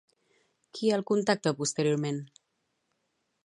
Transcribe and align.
Qui 0.77 0.89
el 0.95 1.03
contacta 1.11 1.55
posteriorment? 1.61 2.21